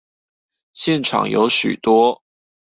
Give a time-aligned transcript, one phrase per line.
[0.73, 2.23] 現場有許多